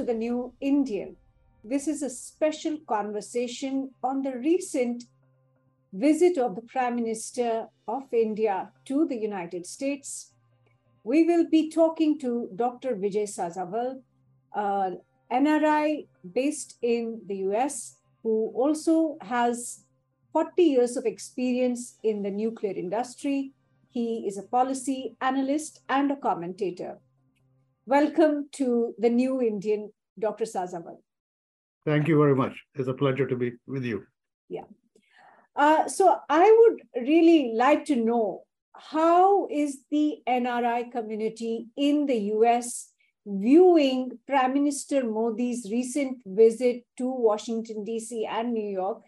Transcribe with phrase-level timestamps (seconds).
[0.00, 1.14] to the New Indian.
[1.62, 5.04] This is a special conversation on the recent
[5.92, 10.32] visit of the Prime Minister of India to the United States.
[11.04, 12.96] We will be talking to Dr.
[12.96, 14.00] Vijay Sazawal,
[14.54, 14.90] uh,
[15.30, 19.84] NRI based in the US, who also has
[20.32, 23.52] 40 years of experience in the nuclear industry.
[23.90, 27.00] He is a policy analyst and a commentator.
[27.90, 30.44] Welcome to the New Indian, Dr.
[30.44, 30.98] Sazawal.
[31.84, 32.56] Thank you very much.
[32.76, 34.04] It's a pleasure to be with you.
[34.48, 34.66] Yeah.
[35.56, 38.44] Uh, so I would really like to know
[38.76, 42.92] how is the NRI community in the US
[43.26, 48.24] viewing Prime Minister Modi's recent visit to Washington, D.C.
[48.24, 49.02] and New York,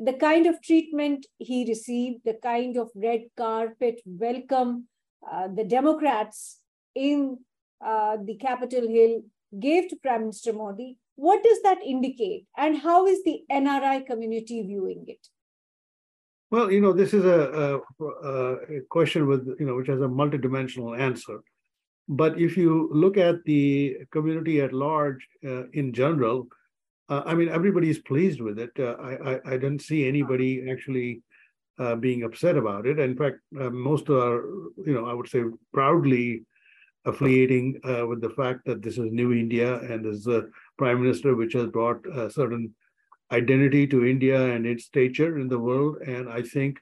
[0.00, 4.88] the kind of treatment he received, the kind of red carpet welcome
[5.30, 6.58] uh, the Democrats
[6.96, 7.38] in
[7.84, 9.22] uh, the Capitol Hill
[9.58, 12.46] gave to Prime Minister Modi, what does that indicate?
[12.56, 15.26] And how is the NRI community viewing it?
[16.50, 20.04] Well, you know, this is a, a, a question with, you know, which has a
[20.04, 21.40] multidimensional answer.
[22.08, 26.46] But if you look at the community at large uh, in general,
[27.08, 28.70] uh, I mean, everybody is pleased with it.
[28.78, 31.22] Uh, I, I, I didn't see anybody actually
[31.78, 32.98] uh, being upset about it.
[32.98, 34.44] In fact, uh, most are,
[34.84, 36.44] you know, I would say proudly
[37.06, 41.34] affiliating uh, with the fact that this is New India and is a prime minister
[41.34, 42.74] which has brought a certain
[43.32, 45.98] identity to India and its stature in the world.
[46.06, 46.78] And I think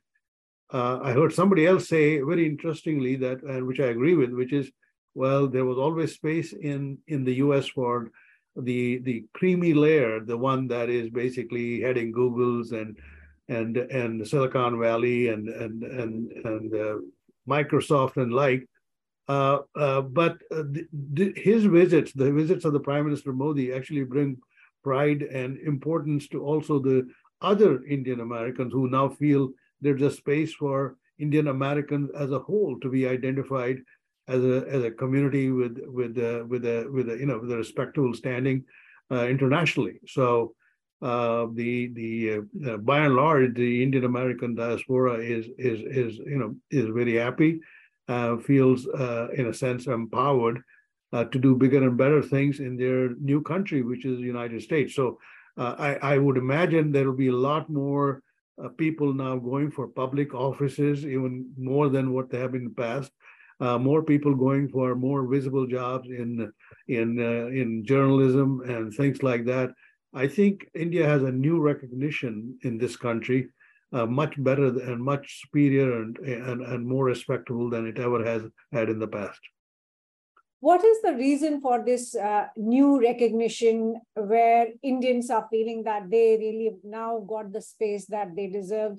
[0.72, 4.52] uh, I heard somebody else say very interestingly that, and which I agree with, which
[4.52, 4.70] is,
[5.14, 7.68] well, there was always space in in the U.S.
[7.68, 8.10] for
[8.56, 12.98] the the creamy layer, the one that is basically heading Google's and
[13.48, 16.96] and and Silicon Valley and and and and uh,
[17.48, 18.66] Microsoft and like.
[19.28, 23.72] Uh, uh, but uh, the, the, his visits, the visits of the Prime Minister Modi,
[23.72, 24.36] actually bring
[24.82, 27.08] pride and importance to also the
[27.40, 32.78] other Indian Americans who now feel there's a space for Indian Americans as a whole
[32.80, 33.78] to be identified
[34.28, 37.52] as a as a community with with uh, with a with a you know with
[37.52, 38.64] a respectable standing
[39.10, 40.00] uh, internationally.
[40.06, 40.54] So
[41.02, 46.38] uh, the the uh, by and large the Indian American diaspora is is is you
[46.38, 47.60] know is very happy
[48.08, 50.62] feels uh, in a sense empowered
[51.12, 54.60] uh, to do bigger and better things in their new country, which is the United
[54.62, 54.94] States.
[54.94, 55.18] So
[55.56, 58.20] uh, I, I, would imagine there will be a lot more
[58.62, 62.70] uh, people now going for public offices, even more than what they have in the
[62.70, 63.12] past.
[63.60, 66.52] Uh, more people going for more visible jobs in
[66.88, 69.70] in in journalism and things like that.
[70.12, 73.50] I think India has a new recognition in this country
[73.94, 78.42] uh, much better and much superior and, and, and more respectable than it ever has
[78.72, 79.40] had in the past.
[80.60, 86.36] What is the reason for this uh, new recognition where Indians are feeling that they
[86.38, 88.98] really now got the space that they deserved?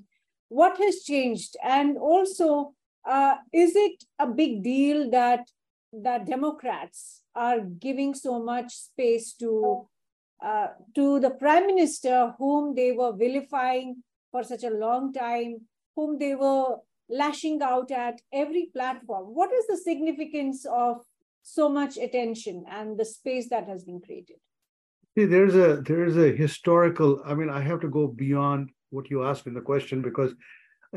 [0.49, 1.57] What has changed?
[1.63, 2.73] And also,
[3.03, 5.49] uh, is it a big deal that
[5.91, 9.87] that Democrats are giving so much space to
[10.43, 14.03] uh, to the prime minister whom they were vilifying
[14.35, 15.61] for such a long time,
[15.95, 16.75] whom they were
[17.09, 19.27] lashing out at every platform.
[19.39, 20.97] What is the significance of
[21.41, 24.35] so much attention and the space that has been created?
[25.17, 27.21] See, there's a there's a historical.
[27.25, 30.31] I mean, I have to go beyond what you asked in the question because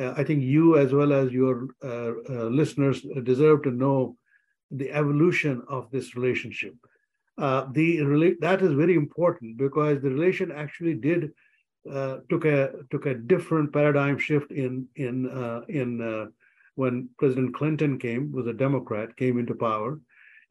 [0.00, 4.16] uh, I think you, as well as your uh, uh, listeners, deserve to know
[4.80, 6.74] the evolution of this relationship.
[7.46, 7.88] Uh, the
[8.40, 11.30] that is very important because the relation actually did
[11.90, 16.26] uh, took a took a different paradigm shift in in uh, in uh,
[16.74, 20.00] when President Clinton came was a Democrat came into power,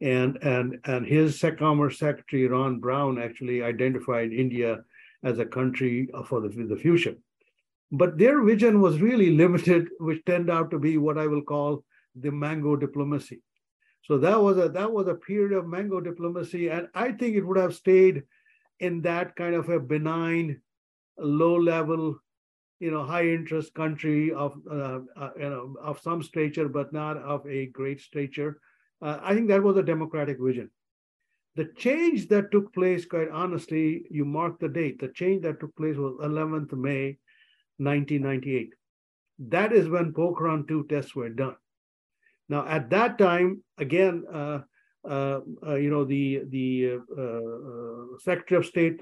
[0.00, 4.84] and and and his Commerce Secretary Ron Brown actually identified India
[5.22, 7.16] as a country for the, the future.
[7.90, 11.84] But their vision was really limited, which turned out to be what I will call
[12.14, 13.40] the mango diplomacy.
[14.04, 17.46] So that was a that was a period of mango diplomacy, and I think it
[17.46, 18.22] would have stayed
[18.80, 20.62] in that kind of a benign
[21.18, 22.18] low level,
[22.80, 27.16] you know, high interest country of, uh, uh, you know, of some stature, but not
[27.16, 28.60] of a great stature.
[29.00, 30.70] Uh, I think that was a democratic vision.
[31.56, 35.74] The change that took place, quite honestly, you mark the date, the change that took
[35.76, 37.18] place was 11th May,
[37.78, 38.74] 1998.
[39.40, 41.56] That is when Pokhran 2 tests were done.
[42.48, 44.60] Now, at that time, again, uh,
[45.08, 47.00] uh, uh, you know, the the
[48.20, 49.00] Secretary of State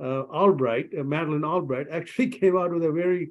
[0.00, 3.30] uh, Albright, uh, Madeleine Albright, actually came out with a very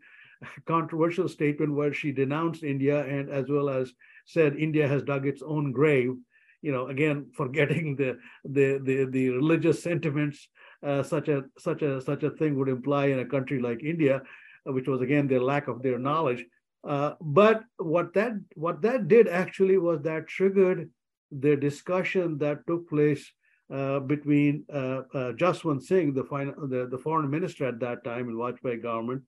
[0.65, 3.93] controversial statement where she denounced India and as well as
[4.25, 6.15] said India has dug its own grave
[6.61, 10.47] you know, again, forgetting the the the, the religious sentiments
[10.85, 14.21] uh, such a such a such a thing would imply in a country like India,
[14.67, 16.45] uh, which was again their lack of their knowledge.
[16.83, 20.89] Uh, but what that what that did actually was that triggered
[21.31, 23.31] the discussion that took place
[23.71, 28.83] between uh, uh, Jaswant Singh, the, the, the, foreign minister at that time in Vajpayee
[28.83, 29.23] government,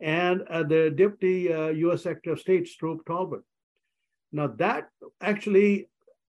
[0.00, 1.48] and uh, the deputy
[1.78, 2.02] U.S.
[2.02, 3.40] Secretary of State, Strobe Talbott.
[4.32, 4.88] Now that
[5.22, 5.88] actually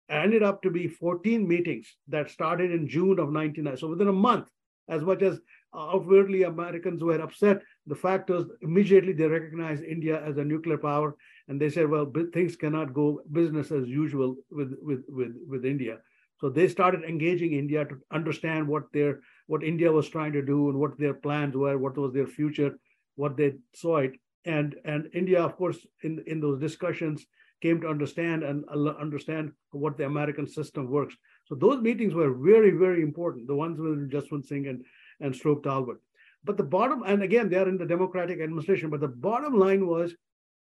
[0.10, 3.81] ended up to be 14 meetings that started in June of 1990.
[3.81, 4.48] So within a month,
[4.88, 5.40] as much as
[5.75, 11.16] outwardly Americans were upset, the fact was immediately they recognized India as a nuclear power,
[11.50, 15.98] and they said, well, things cannot go business as usual with with with, with India.
[16.39, 20.69] So they started engaging India to understand what their what India was trying to do
[20.69, 22.78] and what their plans were, what was their future,
[23.16, 24.13] what they saw it,
[24.45, 27.25] and and India, of course, in in those discussions
[27.62, 31.16] came to understand and understand what the American system works.
[31.45, 34.86] So those meetings were very, very important, the ones with Jaswant Singh and,
[35.19, 35.98] and Strobe Talbott.
[36.44, 39.88] But the bottom, and again, they are in the Democratic administration, but the bottom line
[39.88, 40.13] was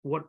[0.02, 0.26] what,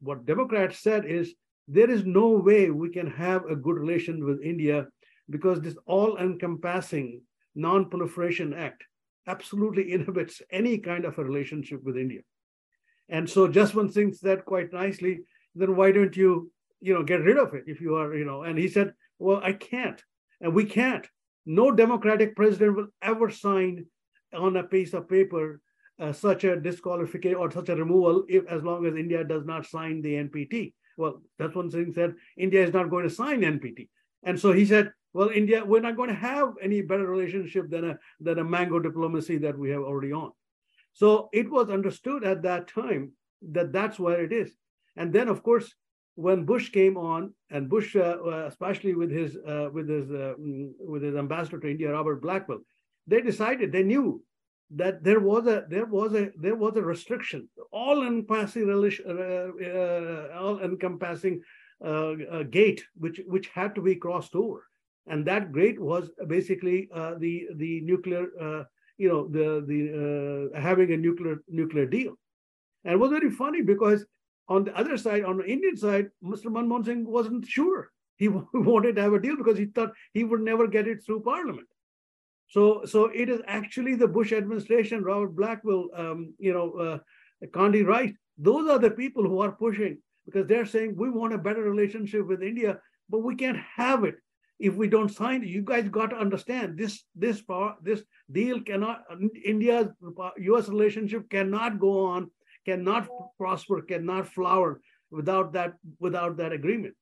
[0.00, 1.34] what Democrats said is
[1.72, 4.88] there is no way we can have a good relation with India
[5.30, 7.22] because this all-encompassing
[7.54, 8.82] non-proliferation act
[9.28, 12.22] absolutely inhibits any kind of a relationship with India.
[13.08, 15.20] And so Jaswant Singh that quite nicely,
[15.54, 16.50] then why don't you,
[16.80, 19.40] you know, get rid of it if you are, you know, and he said, well,
[19.42, 20.02] I can't,
[20.40, 21.06] and we can't.
[21.46, 23.86] No democratic president will ever sign
[24.34, 25.60] on a piece of paper
[26.00, 29.66] uh, such a disqualification or such a removal if as long as India does not
[29.66, 30.72] sign the NPT.
[31.00, 33.88] Well, that's one thing said India is not going to sign NPT.
[34.22, 37.84] And so he said, well, India, we're not going to have any better relationship than
[37.90, 40.30] a than a mango diplomacy that we have already on.
[40.92, 43.12] So it was understood at that time
[43.52, 44.50] that that's where it is.
[44.96, 45.74] And then, of course,
[46.16, 50.34] when Bush came on, and Bush, uh, uh, especially with his uh, with his uh,
[50.38, 52.60] mm, with his ambassador to India, Robert Blackwill,
[53.06, 54.22] they decided they knew
[54.70, 60.38] that there was a there was a there was a restriction, all encompassing uh, uh,
[60.38, 61.42] all encompassing
[61.84, 64.66] uh, uh, gate, which which had to be crossed over,
[65.06, 68.26] and that gate was basically uh, the the nuclear,
[68.96, 72.14] you know, the the having a nuclear nuclear deal,
[72.84, 74.06] and it was very funny because
[74.48, 76.46] on the other side, on the Indian side, Mr.
[76.46, 77.90] Manmohan Singh wasn't sure.
[78.16, 81.22] He wanted to have a deal because he thought he would never get it through
[81.22, 81.66] Parliament.
[82.50, 86.98] So, so it is actually the Bush administration, Robert Blackwill, um, you know, uh,
[87.46, 88.12] Condi Rice.
[88.38, 92.26] Those are the people who are pushing because they're saying we want a better relationship
[92.26, 94.16] with India, but we can't have it
[94.58, 95.48] if we don't sign it.
[95.48, 97.04] You guys got to understand this.
[97.14, 99.04] This power, this deal cannot.
[99.44, 99.88] India's
[100.38, 100.68] U.S.
[100.68, 102.30] relationship cannot go on
[102.64, 103.08] cannot
[103.38, 104.80] prosper, cannot flower
[105.10, 106.94] without that, without that agreement.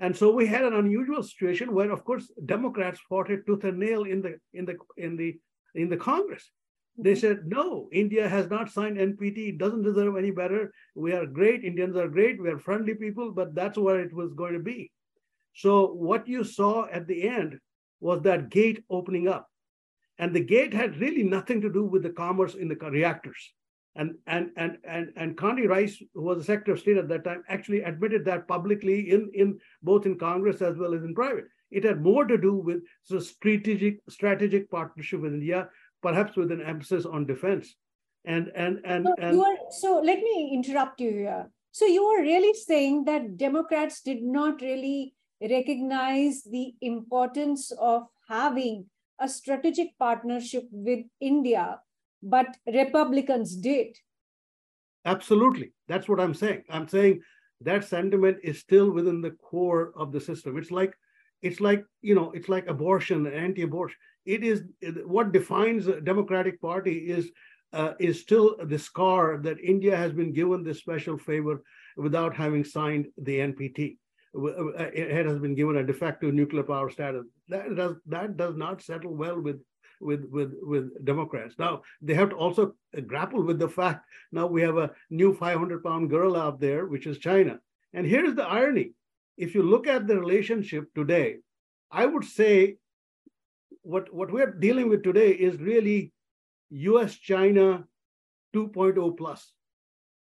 [0.00, 3.78] And so we had an unusual situation where, of course, Democrats fought it tooth and
[3.78, 5.38] nail in the in the in the
[5.74, 6.50] in the Congress.
[6.96, 7.20] They mm-hmm.
[7.20, 10.72] said, no, India has not signed NPT, it doesn't deserve any better.
[10.94, 14.32] We are great, Indians are great, we are friendly people, but that's where it was
[14.34, 14.92] going to be.
[15.54, 17.58] So what you saw at the end
[18.00, 19.48] was that gate opening up.
[20.18, 23.52] And the gate had really nothing to do with the commerce in the reactors.
[23.96, 27.24] And, and, and, and, and Condi Rice, who was the Secretary of State at that
[27.24, 31.44] time, actually admitted that publicly in, in both in Congress as well as in private.
[31.70, 35.68] It had more to do with so strategic strategic partnership with India,
[36.02, 37.74] perhaps with an emphasis on defense.
[38.24, 41.50] And and and, so, and are, so let me interrupt you here.
[41.72, 48.86] So you are really saying that Democrats did not really recognize the importance of having
[49.20, 51.80] a strategic partnership with India
[52.24, 53.96] but Republicans did.
[55.04, 55.72] Absolutely.
[55.86, 56.64] That's what I'm saying.
[56.70, 57.20] I'm saying
[57.60, 60.56] that sentiment is still within the core of the system.
[60.56, 60.94] It's like,
[61.42, 63.96] it's like, you know, it's like abortion, anti-abortion.
[64.24, 64.62] It is
[65.04, 67.30] what defines the Democratic Party is
[67.74, 71.62] uh, is still the scar that India has been given this special favor
[71.96, 73.98] without having signed the NPT.
[74.34, 77.26] Uh, it has been given a de facto nuclear power status.
[77.48, 79.60] That does that does not settle well with
[80.04, 81.54] with with with Democrats.
[81.58, 82.74] Now they have to also
[83.06, 87.06] grapple with the fact now we have a new 500 pound gorilla out there, which
[87.06, 87.58] is China.
[87.92, 88.92] And here's the irony:
[89.36, 91.38] if you look at the relationship today,
[91.90, 92.76] I would say
[93.82, 96.12] what what we're dealing with today is really
[96.70, 97.16] U.S.
[97.16, 97.84] China
[98.54, 99.52] 2.0 plus.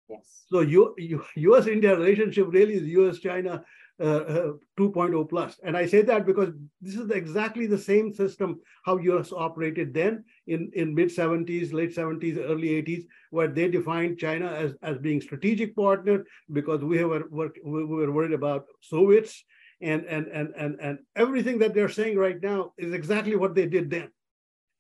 [0.08, 0.44] Yes.
[0.48, 1.66] So U, U, U.S.
[1.66, 3.18] India relationship really is U.S.
[3.18, 3.64] China
[4.00, 5.60] uh, uh 2.0 plus.
[5.62, 10.24] And I say that because this is exactly the same system how US operated then
[10.46, 15.20] in, in mid 70s, late 70s, early 80s, where they defined China as, as being
[15.20, 19.44] strategic partner because we were, work, we were worried about Soviets
[19.80, 23.66] And, and, and, and, and everything that they're saying right now is exactly what they
[23.66, 24.08] did then.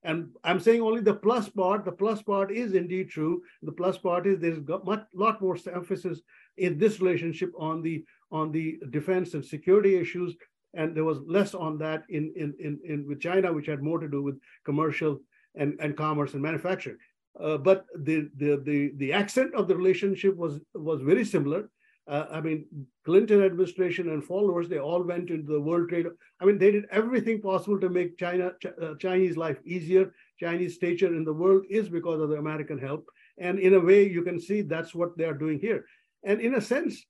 [0.04, 1.84] And I'm saying only the plus part.
[1.84, 3.42] The plus part is indeed true.
[3.62, 6.20] The plus part is there's got much lot more emphasis
[6.56, 10.34] in this relationship on the on the defense and security issues,
[10.74, 13.98] and there was less on that in in in, in with China, which had more
[13.98, 15.20] to do with commercial
[15.54, 16.96] and, and commerce and manufacturing.
[17.38, 21.68] Uh, but the, the the the accent of the relationship was was very similar.
[22.08, 22.66] Uh, I mean,
[23.04, 26.06] Clinton administration and followers, they all went into the World Trade.
[26.40, 30.12] I mean, they did everything possible to make China Ch uh, Chinese life easier.
[30.38, 33.06] Chinese stature in the world is because of the American help.
[33.38, 35.86] And in a way, you can see that's what they are doing here.
[36.24, 37.04] And in a sense,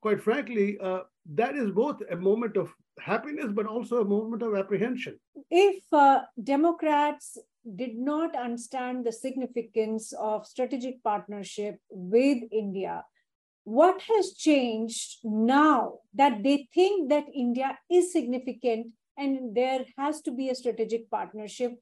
[0.00, 1.00] quite frankly, uh,
[1.34, 5.18] that is both a moment of happiness, but also a moment of apprehension.
[5.50, 7.38] If uh, Democrats
[7.76, 13.04] did not understand the significance of strategic partnership with India,
[13.64, 18.88] what has changed now that they think that India is significant
[19.18, 21.72] and there has to be a strategic partnership?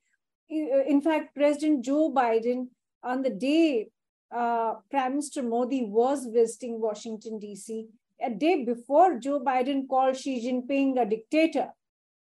[0.48, 2.68] In fact, President Joe Biden,
[3.04, 3.88] on the day
[4.34, 7.86] uh, Prime Minister Modi was visiting Washington, D.C.,
[8.20, 11.68] a day before Joe Biden called Xi Jinping a dictator.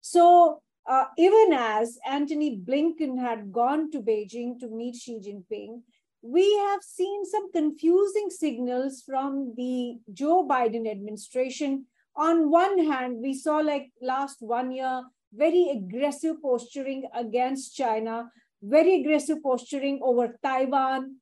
[0.01, 5.83] So, uh, even as Antony Blinken had gone to Beijing to meet Xi Jinping,
[6.23, 11.87] we have seen some confusing signals from the Joe Biden administration.
[12.17, 15.03] On one hand, we saw like last one year,
[15.33, 18.31] very aggressive posturing against China,
[18.63, 21.17] very aggressive posturing over Taiwan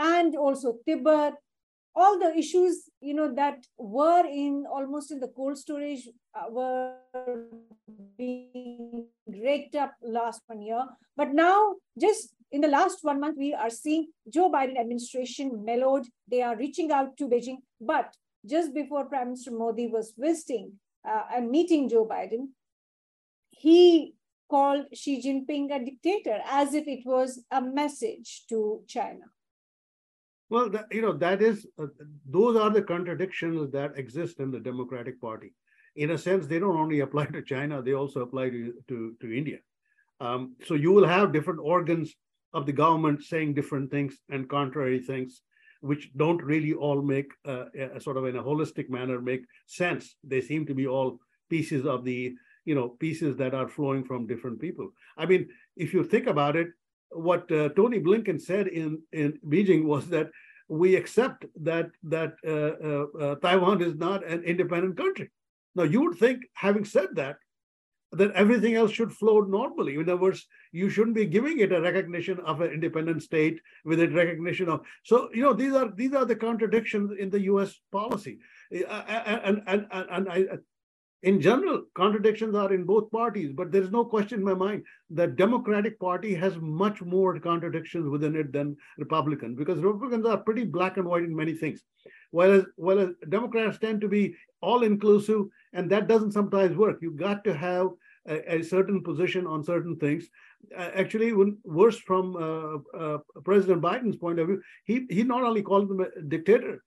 [0.00, 1.34] and also Tibet,
[1.94, 6.94] all the issues you know that were in almost in the cold storage uh, were
[8.16, 10.84] being raked up last one year
[11.16, 16.06] but now just in the last one month, we are seeing Joe Biden administration mellowed.
[16.28, 17.58] They are reaching out to Beijing.
[17.80, 18.14] But
[18.44, 20.72] just before Prime Minister Modi was visiting
[21.08, 22.48] uh, and meeting Joe Biden,
[23.50, 24.14] he
[24.50, 29.26] called Xi Jinping a dictator as if it was a message to China.
[30.50, 31.86] Well, that, you know, that is, uh,
[32.28, 35.54] those are the contradictions that exist in the Democratic Party.
[35.94, 39.36] In a sense, they don't only apply to China, they also apply to, to, to
[39.36, 39.58] India.
[40.20, 42.14] Um, so you will have different organs
[42.52, 45.42] of the government saying different things and contrary things,
[45.80, 50.16] which don't really all make uh, a, sort of in a holistic manner make sense.
[50.24, 54.26] They seem to be all pieces of the you know pieces that are flowing from
[54.26, 54.90] different people.
[55.16, 56.68] I mean, if you think about it,
[57.10, 60.30] what uh, Tony Blinken said in in Beijing was that
[60.68, 65.30] we accept that that uh, uh, uh Taiwan is not an independent country.
[65.74, 67.36] Now you would think, having said that,
[68.12, 69.94] that everything else should flow normally.
[69.94, 74.00] In other words, you shouldn't be giving it a recognition of an independent state with
[74.00, 74.80] a recognition of.
[75.04, 77.78] So you know these are these are the contradictions in the U.S.
[77.92, 78.38] policy,
[78.70, 80.46] and and and, and I.
[81.22, 84.84] In general, contradictions are in both parties, but there is no question in my mind
[85.10, 90.64] that Democratic Party has much more contradictions within it than Republican, because Republicans are pretty
[90.64, 91.82] black and white in many things,
[92.30, 95.42] whereas whereas Democrats tend to be all inclusive
[95.74, 96.98] and that doesn't sometimes work.
[97.02, 97.88] You've got to have
[98.26, 100.28] a, a certain position on certain things.
[100.76, 105.42] Uh, actually, when, worse from uh, uh, President Biden's point of view, he, he not
[105.42, 106.82] only called them a dictator,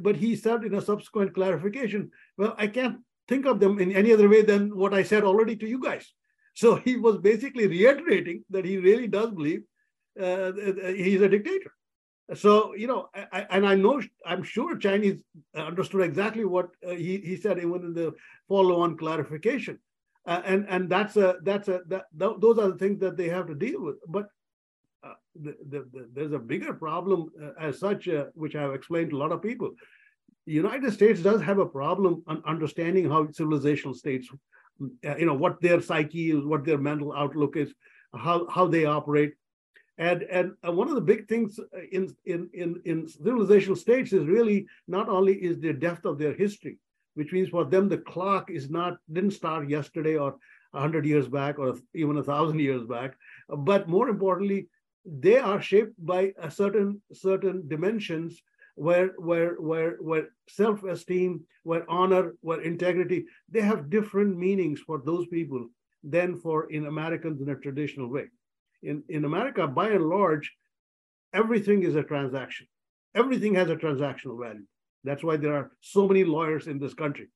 [0.00, 4.12] but he said in a subsequent clarification, well, I can't think of them in any
[4.12, 6.12] other way than what I said already to you guys.
[6.56, 9.62] So he was basically reiterating that he really does believe
[10.18, 10.52] uh,
[10.86, 11.70] he's a dictator.
[12.34, 15.20] So you know, I, and I know I'm sure Chinese
[15.54, 18.14] understood exactly what uh, he he said even in the
[18.48, 19.78] follow-on clarification,
[20.26, 23.46] uh, and and that's a that's a that, those are the things that they have
[23.46, 23.96] to deal with.
[24.08, 24.26] But
[25.04, 29.10] uh, the, the, the, there's a bigger problem uh, as such, uh, which I've explained
[29.10, 29.72] to a lot of people.
[30.46, 34.28] The United States does have a problem on understanding how civilizational states,
[35.04, 37.74] uh, you know, what their psyche is, what their mental outlook is,
[38.14, 39.34] how how they operate.
[39.98, 41.58] And and one of the big things
[41.90, 46.34] in in in in civilizational states is really not only is the depth of their
[46.34, 46.78] history,
[47.14, 50.36] which means for them the clock is not didn't start yesterday or
[50.74, 53.16] hundred years back or even a thousand years back,
[53.48, 54.68] but more importantly,
[55.04, 58.42] they are shaped by a certain certain dimensions
[58.76, 65.26] where where where where self-esteem, where honor, where integrity, they have different meanings for those
[65.26, 65.68] people
[66.04, 68.26] than for in Americans in a traditional way
[68.82, 70.52] in, in America, by and large,
[71.32, 72.66] everything is a transaction.
[73.14, 74.66] Everything has a transactional value.
[75.04, 77.28] That's why there are so many lawyers in this country.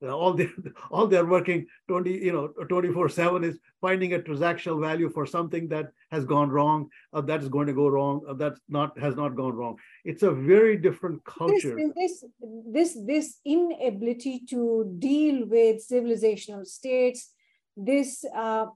[0.08, 0.48] all they
[0.90, 5.68] all they're working 20 you know 24 7 is finding a transactional value for something
[5.68, 9.16] that has gone wrong or that is going to go wrong or that's not has
[9.16, 9.76] not gone wrong.
[10.04, 11.76] It's a very different culture.
[11.96, 12.24] this
[12.66, 17.32] this this inability to deal with civilizational states
[17.76, 18.66] this uh,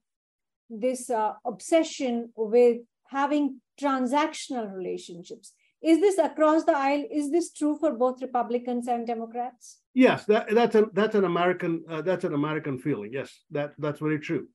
[0.70, 2.78] this uh, obsession with
[3.08, 5.52] having transactional relationships
[5.84, 7.04] is this across the aisle?
[7.10, 9.80] Is this true for both Republicans and Democrats?
[9.92, 13.10] Yes, that, that's a that's an American uh, that's an American feeling.
[13.12, 14.48] Yes, that that's very true.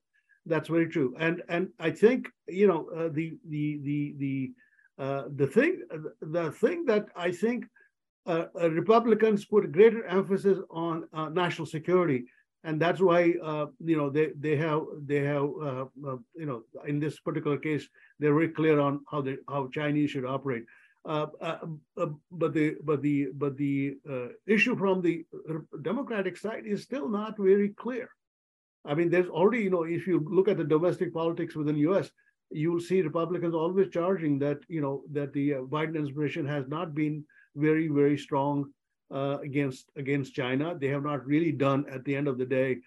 [0.44, 1.14] That's very true.
[1.18, 4.52] And and I think you know uh, the the the the
[4.98, 5.82] uh, the thing
[6.20, 7.64] the thing that I think
[8.26, 12.24] uh, uh, Republicans put greater emphasis on uh, national security,
[12.64, 15.48] and that's why you know they they have they have
[16.34, 20.26] you know in this particular case they're very clear on how the how Chinese should
[20.26, 20.64] operate
[21.06, 21.58] uh, uh,
[21.96, 25.24] uh, but the but the but the uh, issue from the
[25.82, 28.10] Democratic side is still not very clear.
[28.84, 31.80] I mean, there's already you know if you look at the domestic politics within the
[31.92, 32.10] U.S.,
[32.50, 36.94] you'll see Republicans always charging that you know that the uh, Biden administration has not
[36.94, 37.24] been
[37.56, 38.66] very very strong
[39.10, 40.76] uh, against against China.
[40.78, 42.78] They have not really done at the end of the day,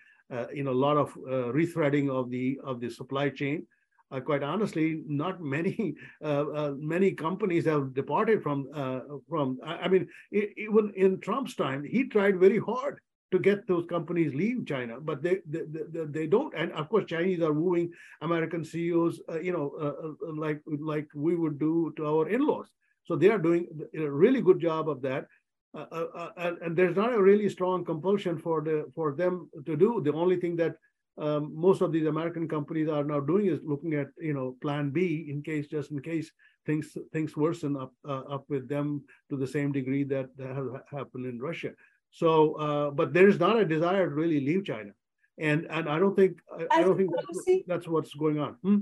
[0.54, 3.66] you know, a lot of rethreading of the of the supply chain
[4.14, 9.60] uh, quite honestly, not many uh, uh, many companies have departed from uh, from.
[9.66, 13.00] I mean, even in Trump's time, he tried very hard
[13.32, 16.54] to get those companies leave China, but they they, they, they don't.
[16.56, 17.92] And of course, Chinese are wooing
[18.22, 22.68] American CEOs, uh, you know, uh, like like we would do to our in-laws.
[23.06, 23.68] So they are doing
[23.98, 25.26] a really good job of that.
[25.74, 30.02] and, and there's not a really strong compulsion for the for them to do.
[30.06, 30.76] The only thing that
[31.18, 34.90] um, most of these American companies are now doing is looking at you know plan
[34.90, 36.32] B in case just in case
[36.66, 40.68] things things worsen up uh, up with them to the same degree that, that has
[40.90, 41.72] happened in Russia.
[42.12, 44.92] So, uh, but there is not a desire to really leave China,
[45.38, 48.56] and and I don't think I, I don't think policy, that's, what's going on.
[48.64, 48.78] Hmm?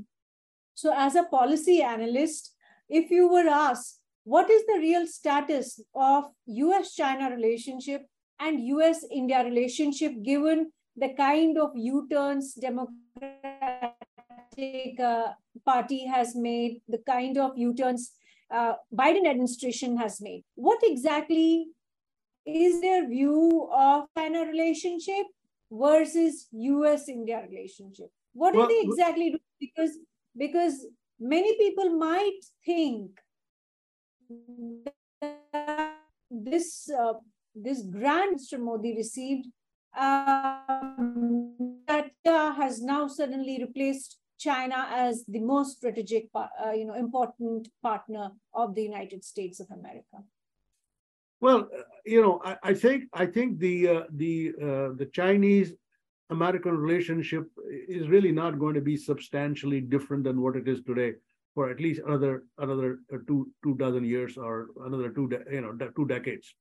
[0.73, 2.53] So, as a policy analyst,
[2.89, 8.05] if you were asked what is the real status of U.S.-China relationship
[8.39, 12.93] and U.S.-India relationship given the kind of U-turns Democratic
[14.99, 15.33] uh,
[15.65, 18.11] Party has made, the kind of U-turns
[18.51, 20.43] uh, Biden administration has made.
[20.55, 21.65] What exactly
[22.45, 25.25] is their view of China relationship
[25.71, 28.11] versus U.S.-India relationship?
[28.33, 29.39] What well, do they exactly do?
[29.59, 29.97] Because
[30.37, 30.85] because
[31.19, 33.11] many people might think
[36.29, 37.13] this uh,
[37.55, 38.59] this grant Mr.
[38.59, 39.47] Modi received
[39.97, 41.53] um,
[41.87, 48.31] that has now suddenly replaced China as the most strategic, uh, you know, important partner
[48.53, 50.17] of the United States of America?
[51.41, 55.73] Well, uh, you know, I, I, think I think the uh, the uh, the Chinese
[56.29, 57.45] American relationship
[57.87, 61.13] is really not going to be substantially different than what it is today
[61.53, 65.73] for at least another another uh, two two dozen years or another two you know
[65.95, 66.53] two decades.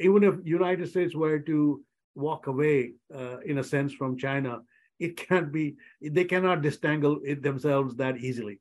[0.00, 1.84] Even if United States were to
[2.18, 4.60] walk away, uh, in a sense, from China,
[4.98, 8.60] it can't be, they cannot disentangle themselves that easily.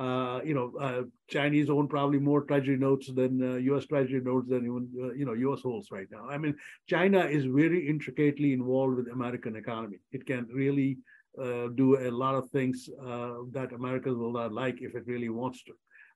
[0.00, 3.84] Uh, you know, uh, Chinese own probably more treasury notes than uh, U.S.
[3.84, 5.60] treasury notes than even uh, you know U.S.
[5.60, 6.26] holds right now.
[6.26, 6.54] I mean,
[6.88, 9.98] China is very intricately involved with American economy.
[10.10, 10.96] It can really
[11.38, 15.28] uh, do a lot of things uh, that Americans will not like if it really
[15.28, 15.72] wants to,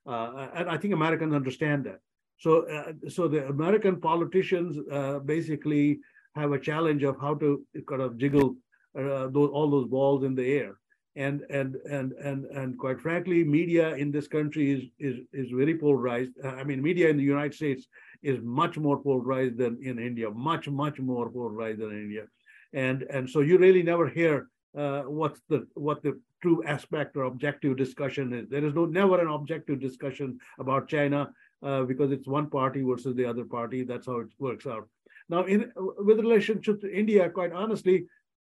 [0.07, 1.99] and I think Americans understand that.
[2.39, 2.65] So,
[3.07, 4.79] so the American politicians
[5.25, 5.99] basically
[6.35, 8.55] have a challenge of how to kind of jiggle
[8.97, 10.77] uh, those, all those balls in the air.
[11.17, 15.77] And and and and and quite frankly, media in this country is is is very
[15.77, 16.33] polarized.
[16.43, 17.87] Uh, I mean, media in the United States
[18.21, 22.25] is much more polarized than in India, much much more polarized than India,
[22.73, 27.23] and and so you really never hear uh, what's the what the true aspect or
[27.23, 28.49] objective discussion is.
[28.49, 31.31] There is no never an objective discussion about China
[31.63, 33.83] uh, because it's one party versus the other party.
[33.83, 34.89] That's how it works out.
[35.29, 38.05] Now, in with relationship to India, quite honestly,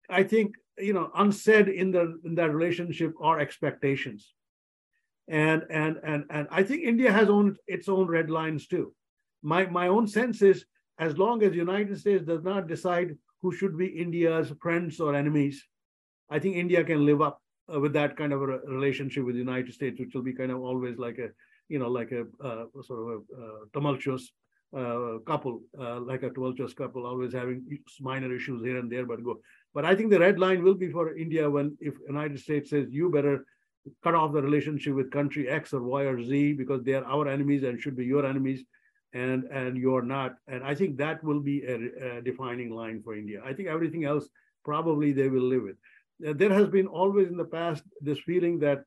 [0.10, 4.34] I think you know unsaid in the in that relationship are expectations,
[5.28, 8.94] and and and and I think India has own its own red lines too.
[9.44, 10.66] My my own sense is
[10.98, 15.14] as long as the United States does not decide who should be India's friends or
[15.14, 15.64] enemies,
[16.30, 19.40] I think India can live up uh, with that kind of a relationship with the
[19.40, 21.30] United States, which will be kind of always like a
[21.70, 24.32] you know like a uh, sort of a uh, tumultuous
[24.76, 29.24] uh, couple, uh, like a tumultuous couple, always having minor issues here and there, but
[29.24, 29.40] go.
[29.74, 32.88] But I think the red line will be for India when if United States says
[32.90, 33.46] you better
[34.04, 37.28] cut off the relationship with country X or Y or Z because they are our
[37.28, 38.66] enemies and should be your enemies.
[39.16, 40.36] and and you're not.
[40.48, 43.42] And I think that will be a, a defining line for India.
[43.46, 44.28] I think everything else
[44.64, 45.78] probably they will live with.
[46.28, 48.84] Uh, there has been always in the past this feeling that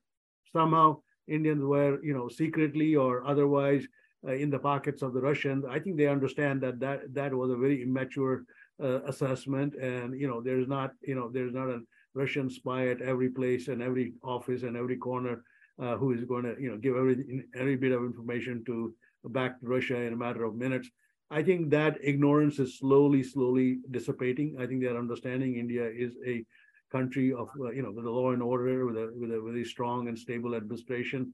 [0.53, 3.87] somehow Indians were, you know, secretly or otherwise
[4.27, 5.65] in the pockets of the Russians.
[5.69, 8.45] I think they understand that that that was a very immature
[8.83, 11.81] uh, assessment, and you know, there's not, you know, there's not a
[12.13, 15.43] Russian spy at every place and every office and every corner
[15.81, 18.93] uh, who is going to, you know, give every every bit of information to
[19.25, 20.89] back Russia in a matter of minutes.
[21.31, 24.55] I think that ignorance is slowly, slowly dissipating.
[24.59, 26.43] I think they're understanding India is a
[26.91, 29.63] country of uh, you know with a law and order, with a with a very
[29.63, 31.31] strong and stable administration, uh,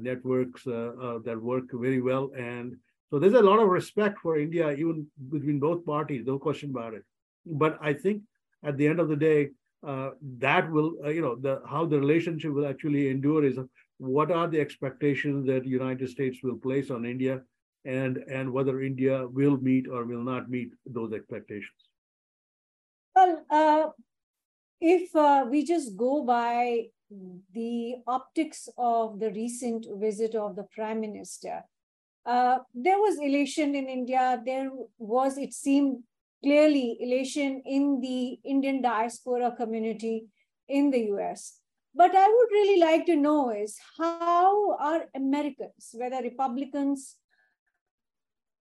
[0.00, 2.76] networks uh, uh, that work very well, and
[3.10, 6.94] so there's a lot of respect for India even between both parties, no question about
[6.94, 7.04] it.
[7.44, 8.22] But I think
[8.64, 9.50] at the end of the day,
[9.86, 13.58] uh, that will uh, you know the how the relationship will actually endure is
[13.98, 17.42] what are the expectations that the United States will place on India
[17.84, 21.82] and and whether India will meet or will not meet those expectations.
[23.14, 23.86] Well, uh,
[24.80, 31.00] if uh, we just go by the optics of the recent visit of the prime
[31.00, 31.62] minister,
[32.24, 34.42] uh, there was elation in India.
[34.44, 36.02] There was, it seemed
[36.42, 40.26] clearly, elation in the Indian diaspora community
[40.68, 41.60] in the US.
[41.94, 47.16] But I would really like to know is how are Americans, whether Republicans,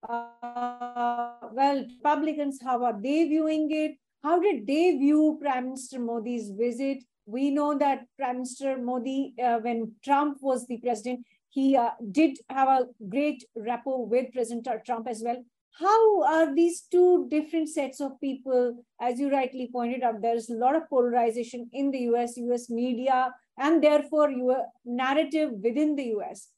[0.08, 3.98] uh, well, Republicans, how are they viewing it?
[4.24, 7.04] How did they view Prime Minister Modi's visit?
[7.26, 12.38] We know that Prime Minister Modi, uh, when Trump was the president, he uh, did
[12.50, 15.44] have a great rapport with President Trump as well.
[15.80, 20.54] How are these two different sets of people, as you rightly pointed out, there's a
[20.54, 26.50] lot of polarization in the US, US media, and therefore your narrative within the US.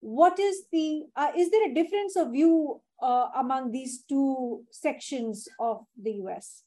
[0.00, 5.46] What is the, uh, is there a difference of view uh, among these two sections
[5.60, 6.64] of the US?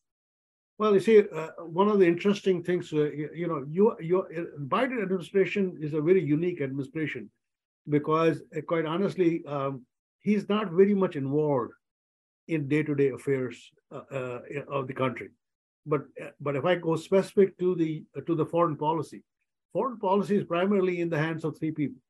[0.79, 4.25] Well, you see, uh, one of the interesting things, uh, you, you, know, your your
[4.25, 7.29] uh, Biden administration is a very unique administration
[7.87, 9.85] because, uh, quite honestly, um,
[10.19, 11.71] he's not very much involved
[12.47, 15.29] in day-to-day affairs uh, uh, of the country.
[15.85, 16.05] But
[16.41, 19.21] but if I go specific to the to the foreign policy,
[19.73, 22.01] foreign policy is primarily in the hands of three people.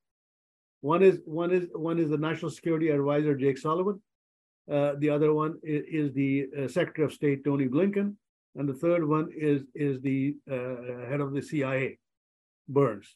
[0.80, 4.02] One is one is one is the national security advisor Jake Sullivan.
[4.68, 8.16] the other one is, is the Secretary of State Tony Blinken
[8.56, 11.98] and the third one is is the uh, head of the CIA,
[12.68, 13.16] Burns.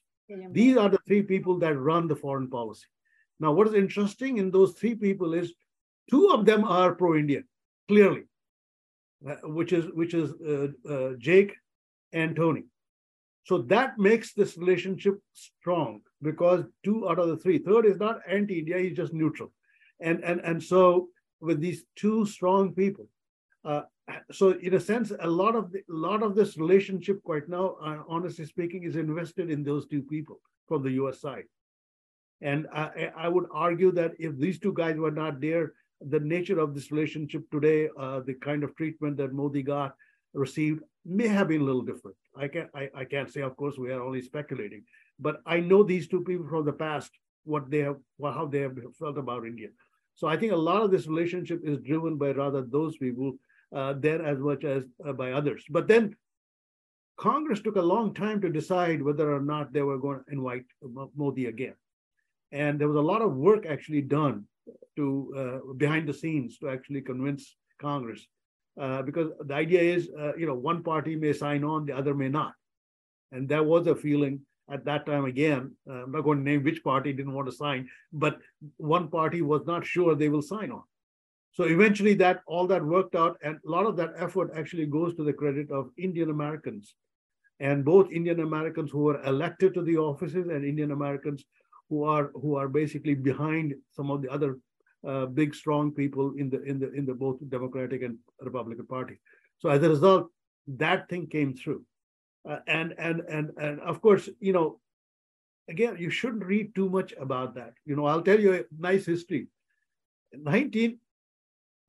[0.52, 2.88] These are the three people that run the foreign policy.
[3.40, 5.54] Now, what is interesting in those three people is
[6.10, 7.46] two of them are pro-Indian,
[7.88, 8.24] clearly,
[9.28, 11.54] uh, which is which is uh, uh, Jake
[12.14, 12.66] and Tony.
[13.46, 17.60] So that makes this relationship strong because two out of the three.
[17.60, 19.54] Third is not anti-India; he's just neutral,
[20.02, 21.08] and and and so
[21.40, 23.08] with these two strong people,
[23.64, 23.84] uh,
[24.32, 28.04] so in a sense, a lot of the, lot of this relationship right now, uh,
[28.08, 31.22] honestly speaking, is invested in those two people from the U.S.
[31.22, 31.46] side.
[32.42, 36.60] And I, I would argue that if these two guys were not there, the nature
[36.60, 39.96] of this relationship today, uh, the kind of treatment that Modi got
[40.34, 42.18] received, may have been a little different.
[42.36, 44.84] I can't I, I can't say, of course, we are only speculating,
[45.20, 47.12] but I know these two people from the past,
[47.46, 49.70] what they have, how they have felt about India.
[50.16, 53.38] So I think a lot of this relationship is driven by rather those people
[53.76, 55.64] uh, there as much as uh, by others.
[55.70, 56.16] But then
[57.18, 60.66] Congress took a long time to decide whether or not they were going to invite
[61.16, 61.76] Modi again.
[62.52, 64.46] And there was a lot of work actually done
[64.96, 68.26] to uh, behind the scenes to actually convince Congress.
[68.80, 72.14] Uh, because the idea is, uh, you know, one party may sign on, the other
[72.14, 72.54] may not.
[73.32, 76.64] And there was a feeling at that time again, uh, I'm not going to name
[76.64, 78.38] which party didn't want to sign, but
[78.78, 80.84] one party was not sure they will sign on.
[81.58, 85.16] So eventually that all that worked out and a lot of that effort actually goes
[85.16, 86.94] to the credit of Indian Americans
[87.60, 91.46] and both Indian Americans who were elected to the offices and Indian Americans
[91.90, 94.60] who are who are basically behind some of the other
[95.08, 99.18] uh, big strong people in the in the in the both Democratic and Republican Party.
[99.58, 100.30] So as a result,
[100.68, 101.84] that thing came through,
[102.48, 104.80] uh, and and and and of course, you know,
[105.68, 107.74] again, you shouldn't read too much about that.
[107.84, 109.48] You know, I'll tell you a nice history.
[110.34, 111.00] 19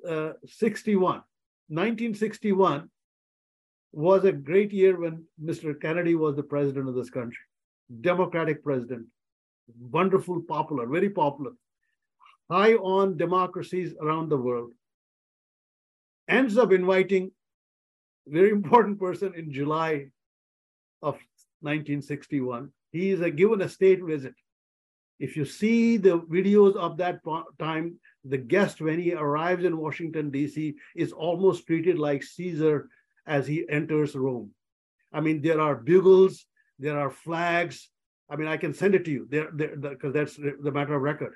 [0.06, 1.22] uh, 61.
[1.68, 2.90] 1961
[3.92, 5.78] was a great year when Mr.
[5.80, 7.42] Kennedy was the president of this country.
[8.00, 9.06] Democratic president,
[9.78, 11.52] wonderful, popular, very popular,
[12.50, 14.72] high on democracies around the world.
[16.28, 17.30] Ends up inviting
[18.26, 20.08] very important person in July
[21.02, 21.14] of
[21.60, 22.70] 1961.
[22.92, 24.34] He is a, given a state visit.
[25.18, 27.20] If you see the videos of that
[27.58, 27.98] time,
[28.28, 32.88] the guest, when he arrives in Washington, D.C., is almost treated like Caesar
[33.26, 34.50] as he enters Rome.
[35.12, 36.46] I mean, there are bugles,
[36.78, 37.88] there are flags.
[38.30, 41.34] I mean, I can send it to you there because that's the matter of record.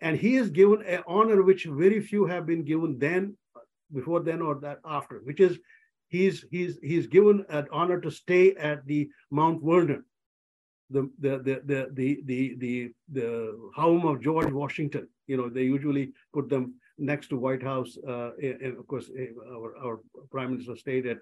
[0.00, 3.36] And he is given an honor which very few have been given then,
[3.92, 5.58] before then, or that after, which is
[6.08, 10.04] he's he's he's given an honor to stay at the Mount Vernon,
[10.92, 15.08] the the the the the the the, home of George Washington.
[15.26, 17.96] You know, they usually put them next to White House.
[18.06, 20.00] Uh, and of course, eh, our, our
[20.30, 21.18] prime minister stayed at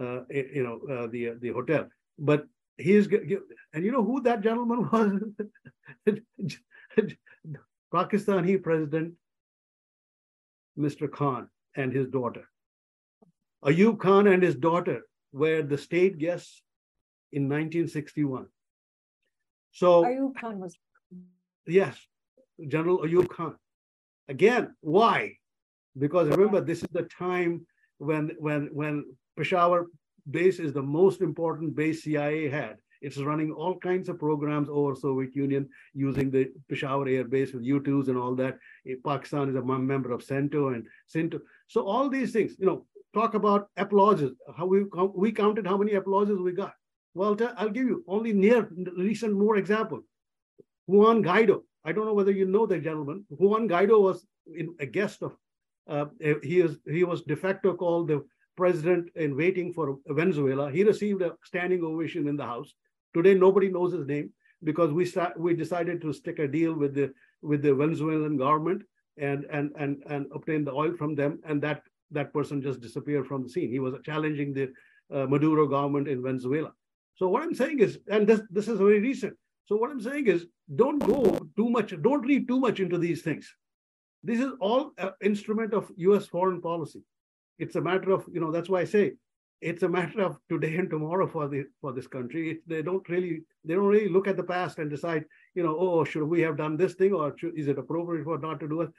[0.00, 1.88] uh, eh, you know uh, the the hotel.
[2.18, 3.08] But he is,
[3.72, 5.12] and you know who that gentleman was?
[7.92, 9.14] Pakistani president,
[10.78, 11.10] Mr.
[11.10, 12.44] Khan, and his daughter.
[13.64, 15.02] Ayub Khan and his daughter
[15.32, 16.62] were the state guests
[17.32, 18.46] in 1961.
[19.72, 20.76] So Ayub Khan was.
[21.66, 21.96] Yes,
[22.66, 23.56] General Ayub Khan.
[24.28, 25.36] Again, why?
[25.98, 27.66] Because remember, this is the time
[27.98, 29.04] when when when
[29.36, 29.86] Peshawar
[30.30, 32.76] base is the most important base CIA had.
[33.00, 37.62] It's running all kinds of programs over Soviet Union using the Peshawar Air Base with
[37.62, 38.58] U-2s and all that.
[38.88, 41.40] Eh, Pakistan is a member of SEATO and CENTO.
[41.68, 44.32] So all these things, you know, talk about applauses.
[44.56, 46.74] How we we counted how many applauses we got.
[47.18, 50.02] Well, I'll give you only near recent more example.
[50.86, 51.62] Juan Guaido.
[51.84, 53.24] I don't know whether you know that gentleman.
[53.28, 55.36] Juan Guaido was in, a guest of.
[55.88, 56.06] Uh,
[56.44, 58.24] he is he was de facto called the
[58.56, 60.70] president in waiting for Venezuela.
[60.70, 62.72] He received a standing ovation in the House.
[63.14, 65.04] Today, nobody knows his name because we
[65.38, 68.82] we decided to stick a deal with the with the Venezuelan government
[69.16, 73.26] and and and and obtain the oil from them, and that that person just disappeared
[73.26, 73.70] from the scene.
[73.70, 74.66] He was challenging the
[75.12, 76.72] uh, Maduro government in Venezuela.
[77.18, 79.36] So what I'm saying is, and this this is very recent.
[79.66, 83.22] So what I'm saying is, don't go too much, don't read too much into these
[83.22, 83.52] things.
[84.22, 86.26] This is all an instrument of U.S.
[86.26, 87.02] foreign policy.
[87.58, 89.14] It's a matter of, you know, that's why I say
[89.60, 92.50] it's a matter of today and tomorrow for the for this country.
[92.50, 95.76] It, they don't really they don't really look at the past and decide, you know,
[95.78, 98.68] oh, should we have done this thing or should, is it appropriate for not to
[98.68, 98.90] do it?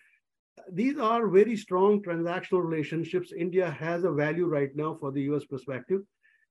[0.71, 3.31] These are very strong transactional relationships.
[3.31, 5.45] India has a value right now for the U.S.
[5.45, 6.01] perspective,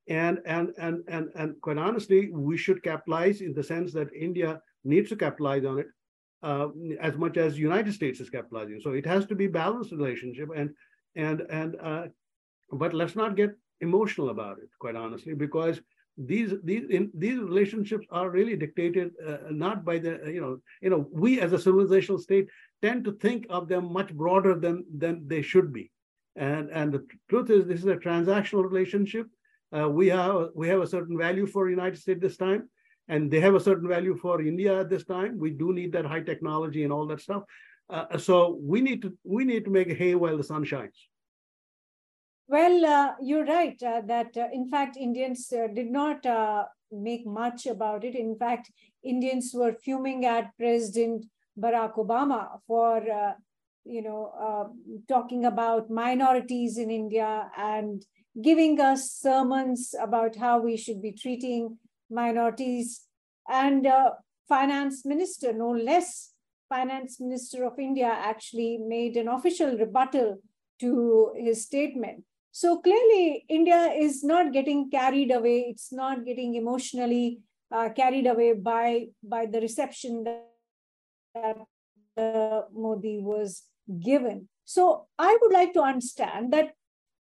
[0.09, 4.61] and and and and and quite honestly, we should capitalize in the sense that India
[4.85, 5.87] needs to capitalize on it
[6.42, 6.68] uh,
[7.01, 8.81] as much as United States is capitalizing.
[8.81, 10.71] So it has to be balanced relationship, and
[11.16, 12.07] and and uh,
[12.73, 15.81] but let's not get emotional about it, quite honestly, because
[16.16, 20.90] these these in, these relationships are really dictated uh, not by the you know you
[20.90, 22.49] know we as a civilizational state
[22.83, 25.92] tend to think of them much broader than than they should be
[26.35, 29.29] and and the truth is this is a transactional relationship
[29.77, 32.69] uh, we have we have a certain value for united states this time
[33.09, 35.39] and they have a certain value for india at this time.
[35.39, 37.43] We do need that high technology and all that stuff.
[37.91, 41.09] Uh, so we need to we need to make hay while the sun shines.
[42.47, 46.27] Well, uh, you're right uh, that uh, in fact Indians uh, did not
[46.91, 48.15] make much about it.
[48.15, 48.71] In fact,
[49.03, 51.27] Indians were fuming at President
[51.59, 53.03] Barack Obama for
[53.85, 54.75] you know
[55.09, 58.05] talking about minorities in India and
[58.42, 61.79] giving us sermons about how we should be treating
[62.11, 63.03] minorities.
[63.48, 63.87] And
[64.48, 66.33] finance minister, no less,
[66.68, 70.37] finance minister of India actually made an official rebuttal
[70.81, 72.24] to his statement.
[72.53, 75.66] So clearly, India is not getting carried away.
[75.68, 81.59] It's not getting emotionally uh, carried away by, by the reception that
[82.16, 83.64] uh, Modi was
[84.01, 84.48] given.
[84.64, 86.72] So I would like to understand that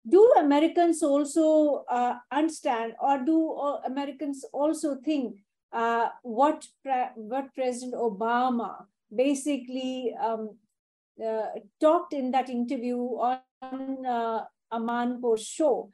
[0.07, 5.37] do Americans also uh, understand or do uh, Americans also think
[5.71, 10.57] uh, what, pre- what President Obama basically um,
[11.23, 11.47] uh,
[11.81, 15.89] talked in that interview on uh, Amanpour show.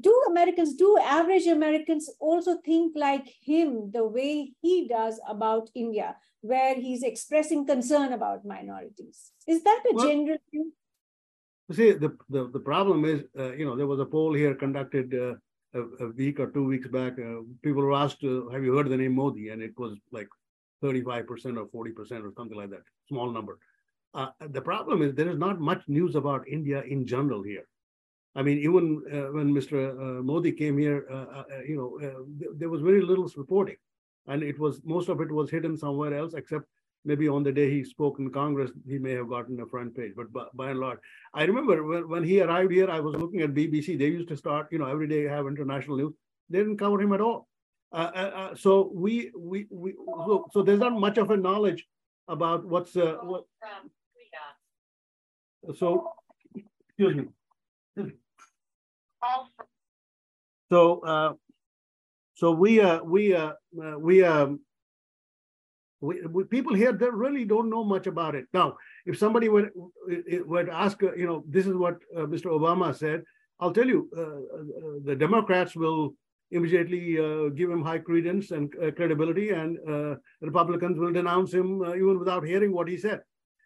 [0.00, 6.16] Do Americans, do average Americans also think like him the way he does about India,
[6.40, 9.30] where he's expressing concern about minorities?
[9.46, 10.72] Is that a well, general view?
[11.70, 15.14] See, the, the, the problem is, uh, you know, there was a poll here conducted
[15.14, 15.34] uh,
[15.74, 17.18] a, a, week or two weeks back.
[17.18, 19.50] Uh, people were asked, uh, have you heard the name Modi?
[19.50, 20.28] And it was like
[20.82, 21.28] 35%
[21.58, 23.58] or 40% or something like that, small number.
[24.14, 27.68] Uh, the problem is there is not much news about India in general here.
[28.34, 30.22] I mean, even uh, when Mr.
[30.24, 31.04] Modi came here,
[31.66, 33.76] you know, th there was very little reporting,
[34.26, 36.66] and it was most of it was hidden somewhere else, except
[37.08, 40.12] maybe on the day he spoke in Congress, he may have gotten a front page.
[40.14, 40.98] But by, by and large,
[41.34, 43.98] I remember when, when he arrived here, I was looking at BBC.
[43.98, 46.14] They used to start, you know, every day have international news.
[46.50, 47.48] They didn't cover him at all.
[48.64, 49.94] so we we we
[50.26, 51.86] so, so there's not much of a knowledge
[52.28, 53.44] about what's what
[55.76, 56.12] so,
[56.86, 58.12] excuse me.
[60.70, 61.32] So, uh,
[62.34, 64.60] so we, uh, we, uh, uh, we, um,
[66.00, 68.46] we, we, people here that really don't know much about it.
[68.52, 69.70] Now, if somebody would,
[70.46, 72.46] would ask, uh, you know, this is what uh, Mr.
[72.46, 73.22] Obama said,
[73.60, 76.14] I'll tell you, uh, uh, the Democrats will
[76.50, 79.78] immediately uh, give him high credence and credibility, and
[80.40, 83.20] Republicans will denounce him even without hearing what he said.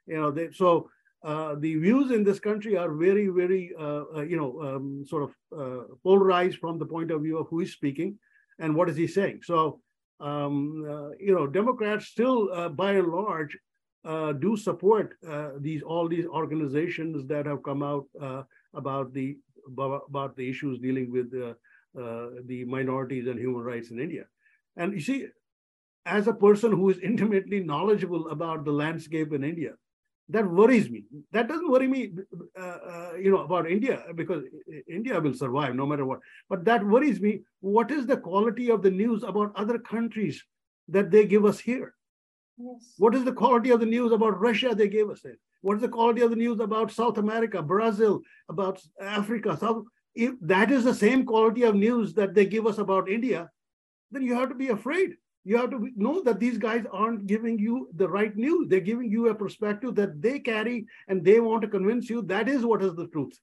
[0.07, 0.89] You know, they, so
[1.25, 5.23] uh, the views in this country are very, very, uh, uh, you know, um, sort
[5.23, 8.19] of polarized from the point of view of who is speaking
[8.59, 9.41] and what is he saying.
[9.45, 9.81] So,
[10.23, 13.59] um, you know, Democrats still, by and large,
[14.41, 15.15] do support
[15.61, 18.07] these all these organizations that have come out
[18.75, 19.37] about the
[19.69, 21.55] about the issues dealing with uh,
[22.01, 24.25] uh, the minorities and human rights in India.
[24.77, 25.27] And you see,
[26.07, 29.73] as a person who is intimately knowledgeable about the landscape in India,
[30.29, 31.05] that worries me.
[31.33, 32.13] That doesn't worry me,
[32.59, 34.45] uh, uh, you know, about India because
[34.89, 36.21] India will survive no matter what.
[36.49, 37.43] But that worries me.
[37.61, 40.43] What is the quality of the news about other countries
[40.89, 41.95] that they give us here?
[42.59, 42.95] Yes.
[42.99, 45.39] What is the quality of the news about Russia they gave us there?
[45.63, 49.57] What is the quality of the news about South America, Brazil, about Africa?
[49.57, 53.51] South, if that is the same quality of news that they give us about India,
[54.11, 55.17] then you have to be afraid.
[55.45, 58.69] You have to know that these guys aren't giving you the right news.
[58.69, 62.49] They're giving you a perspective that they carry and they want to convince you that
[62.49, 63.39] is what is the truth.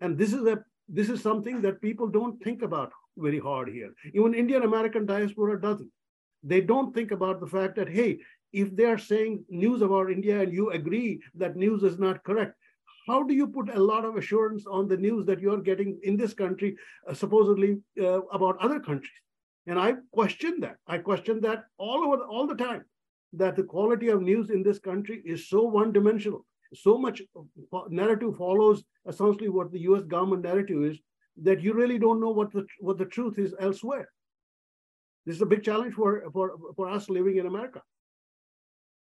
[0.00, 3.92] And this is a this is something that people don't think about very hard here.
[4.14, 5.90] Even Indian American diaspora doesn't.
[6.42, 8.20] They don't think about the fact that, hey,
[8.52, 12.54] if they are saying news about India and you agree that news is not correct,
[13.06, 16.16] how do you put a lot of assurance on the news that you're getting in
[16.16, 19.20] this country, uh, supposedly uh, about other countries?
[19.68, 20.76] And I question that.
[20.86, 22.84] I question that all over all the time.
[23.34, 26.44] That the quality of news in this country is so one-dimensional.
[26.74, 27.20] So much
[27.90, 30.04] narrative follows essentially what the U.S.
[30.04, 30.98] government narrative is
[31.42, 34.08] that you really don't know what the what the truth is elsewhere.
[35.26, 37.82] This is a big challenge for for for us living in America.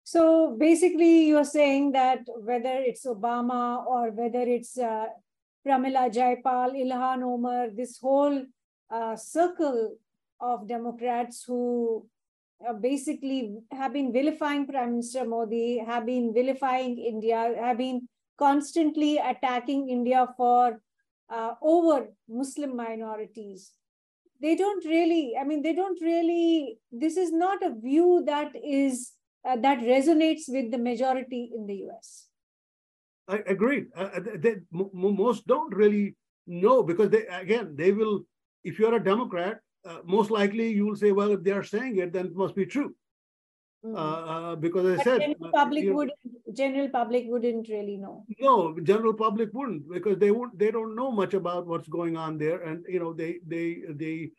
[0.04, 5.06] So basically, you're saying that whether it's Obama or whether it's uh,
[5.66, 8.44] Pramila Jayapal, Ilhan Omar, this whole
[8.90, 9.96] uh, circle
[10.40, 12.06] of Democrats who
[12.66, 19.18] uh, basically have been vilifying Prime Minister Modi, have been vilifying India, have been constantly
[19.18, 20.80] attacking India for
[21.30, 23.72] uh, over Muslim minorities.
[24.40, 29.12] They don't really, I mean, they don't really, this is not a view that is
[29.46, 32.28] uh, that resonates with the majority in the US.
[33.28, 33.86] I agree.
[33.96, 36.16] Uh, uh they, most don't really
[36.46, 38.24] know because they again they will.
[38.64, 41.98] If you're a Democrat, uh, most likely you will say, well, if they are saying
[41.98, 42.94] it, then it must be true.
[43.84, 43.96] Mm-hmm.
[43.96, 46.10] Uh, because I but said, general public would
[46.54, 48.24] general public wouldn't really know.
[48.40, 52.38] No, general public wouldn't because they would they don't know much about what's going on
[52.38, 54.30] there, and you know they they they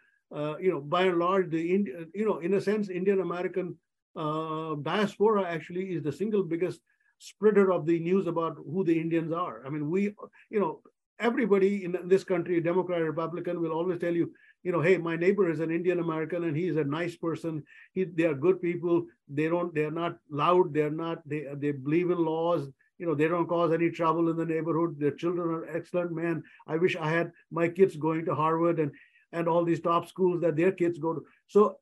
[0.59, 3.77] you know by and large the Indian you know in a sense Indian American
[4.15, 6.79] uh, diaspora actually is the single biggest
[7.19, 9.65] spreader of the news about who the Indians are.
[9.65, 10.15] I mean, we,
[10.49, 10.81] you know,
[11.19, 14.31] everybody in this country, Democrat, Republican, will always tell you,
[14.63, 17.63] you know, hey, my neighbor is an Indian American and he's a nice person.
[17.93, 19.05] He, they are good people.
[19.27, 20.73] They don't, they're not loud.
[20.73, 22.69] They're not, they, they believe in laws.
[22.97, 24.99] You know, they don't cause any trouble in the neighborhood.
[24.99, 26.43] Their children are excellent, man.
[26.65, 28.91] I wish I had my kids going to Harvard and,
[29.31, 31.25] and all these top schools that their kids go to.
[31.47, 31.77] So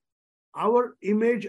[0.55, 1.47] our image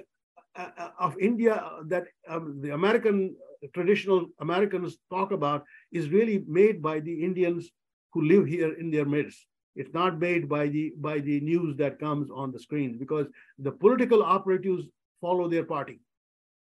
[0.57, 3.35] uh, uh, of India uh, that um, the American
[3.69, 7.71] traditional Americans talk about is really made by the Indians
[8.13, 9.47] who live here in their midst.
[9.77, 13.27] It's not made by the by the news that comes on the screen because
[13.59, 14.85] the political operatives
[15.21, 16.01] follow their party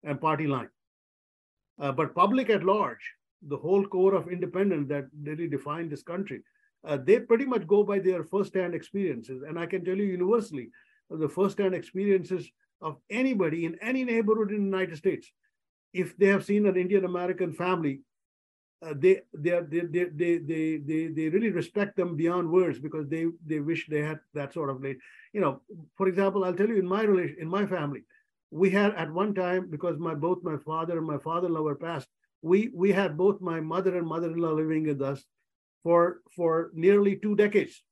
[0.04, 0.68] and party line.
[1.78, 6.42] Uh, but public at large, the whole core of independence that really defined this country,
[6.84, 9.42] uh, they pretty much go by their first-hand experiences.
[9.46, 10.70] And I can tell you universally,
[11.08, 12.50] the first-hand experiences
[12.82, 15.32] of anybody in any neighborhood in the United States,
[15.92, 18.02] if they have seen an Indian American family,
[18.82, 23.08] uh, they, they, they, they, they, they, they, they really respect them beyond words because
[23.08, 24.98] they, they wish they had that sort of late.
[25.32, 25.60] You know,
[25.96, 28.04] for example, I'll tell you in my relation, in my family,
[28.50, 32.08] we had at one time, because my both my father and my father-in-law were passed,
[32.42, 35.22] we, we had both my mother and mother-in-law living with us
[35.82, 37.82] for, for nearly two decades.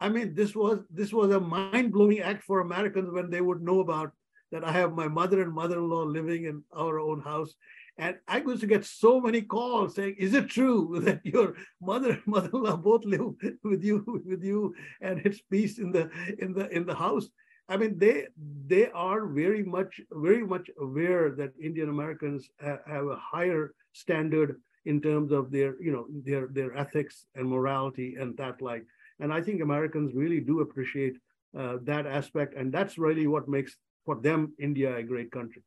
[0.00, 3.80] I mean, this was this was a mind-blowing act for Americans when they would know
[3.80, 4.12] about
[4.52, 7.54] that I have my mother and mother-in-law living in our own house.
[7.98, 12.12] And I used to get so many calls saying, is it true that your mother
[12.12, 13.34] and mother-in-law both live
[13.64, 17.28] with you, with you, and it's peace in the in the in the house?
[17.68, 18.28] I mean, they
[18.66, 25.00] they are very much very much aware that Indian Americans have a higher standard in
[25.02, 28.86] terms of their, you know, their their ethics and morality and that like.
[29.20, 31.18] And I think Americans really do appreciate
[31.58, 33.76] uh, that aspect, and that's really what makes
[34.08, 35.62] for them India a great country.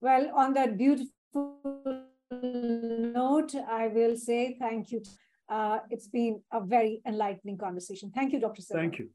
[0.00, 2.04] Well, on that beautiful
[3.20, 5.02] note, I will say thank you.
[5.48, 8.12] Uh, it's been a very enlightening conversation.
[8.14, 8.62] Thank you, Dr.
[8.62, 9.08] Thank you.